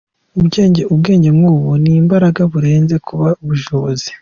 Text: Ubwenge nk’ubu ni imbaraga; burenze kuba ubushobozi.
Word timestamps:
Ubwenge 0.91 1.29
nk’ubu 1.37 1.69
ni 1.81 1.91
imbaraga; 2.01 2.41
burenze 2.51 2.95
kuba 3.07 3.27
ubushobozi. 3.41 4.09